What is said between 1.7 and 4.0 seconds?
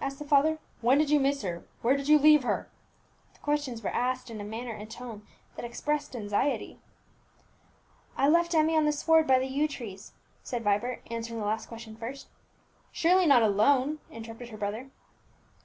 where did you leave her?" The questions were